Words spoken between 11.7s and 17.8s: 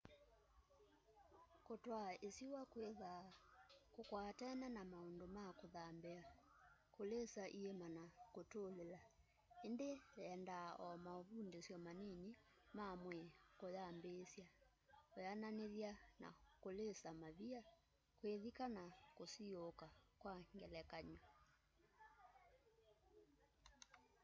manini ma mwii kuyambiisya weananithya na kulisa mavia